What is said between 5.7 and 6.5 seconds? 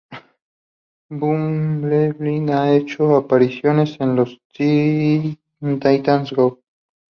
Titans